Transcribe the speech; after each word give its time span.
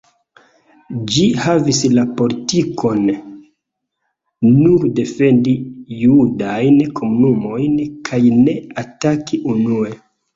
Ĝi 1.09 1.23
havis 1.41 1.81
la 1.97 2.05
politikon 2.21 3.03
nur 4.47 4.87
defendi 4.99 5.53
judajn 5.97 6.79
komunumojn 7.01 7.77
kaj 8.11 8.21
ne 8.39 8.57
ataki 8.85 9.41
unue. 9.57 9.93